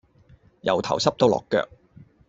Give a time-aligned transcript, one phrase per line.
[0.61, 1.69] 由頭濕到落腳